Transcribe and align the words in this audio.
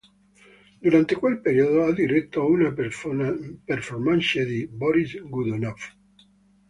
Durante 0.81 1.15
quel 1.15 1.41
periodo, 1.41 1.83
ha 1.85 1.91
diretto 1.93 2.43
una 2.43 2.73
performance 2.73 4.43
di 4.47 4.65
"Boris 4.65 5.19
Godunov". 5.21 5.77